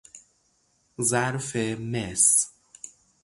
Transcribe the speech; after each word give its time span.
ظرف 1.01 1.55
مس 1.77 2.47